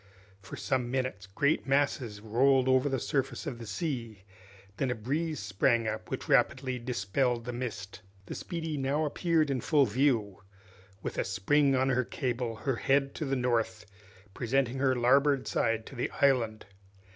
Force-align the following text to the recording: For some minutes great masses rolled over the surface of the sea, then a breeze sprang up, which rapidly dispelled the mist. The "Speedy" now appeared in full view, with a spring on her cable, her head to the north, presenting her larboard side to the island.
For 0.41 0.55
some 0.55 0.89
minutes 0.89 1.27
great 1.27 1.67
masses 1.67 2.21
rolled 2.21 2.67
over 2.67 2.89
the 2.89 2.97
surface 2.99 3.45
of 3.45 3.59
the 3.59 3.67
sea, 3.67 4.23
then 4.77 4.89
a 4.89 4.95
breeze 4.95 5.39
sprang 5.39 5.87
up, 5.87 6.09
which 6.09 6.27
rapidly 6.27 6.79
dispelled 6.79 7.45
the 7.45 7.53
mist. 7.53 8.01
The 8.25 8.33
"Speedy" 8.33 8.77
now 8.77 9.05
appeared 9.05 9.51
in 9.51 9.61
full 9.61 9.85
view, 9.85 10.41
with 11.03 11.19
a 11.19 11.23
spring 11.23 11.75
on 11.75 11.89
her 11.89 12.03
cable, 12.03 12.55
her 12.55 12.77
head 12.77 13.13
to 13.13 13.25
the 13.25 13.35
north, 13.35 13.85
presenting 14.33 14.79
her 14.79 14.95
larboard 14.95 15.47
side 15.47 15.85
to 15.85 15.95
the 15.95 16.09
island. 16.19 16.65